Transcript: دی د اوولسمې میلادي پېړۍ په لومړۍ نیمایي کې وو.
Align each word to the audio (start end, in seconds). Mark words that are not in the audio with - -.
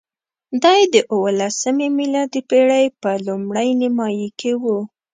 دی 0.63 0.81
د 0.93 0.95
اوولسمې 1.13 1.87
میلادي 1.97 2.41
پېړۍ 2.49 2.85
په 3.01 3.11
لومړۍ 3.27 3.69
نیمایي 3.81 4.29
کې 4.39 4.51
وو. 4.61 4.79